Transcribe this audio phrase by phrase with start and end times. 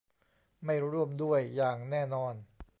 [0.65, 2.33] ไม่ร่วมด้วยอย่างแน่นอน